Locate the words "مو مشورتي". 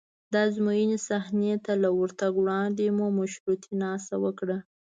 2.97-3.71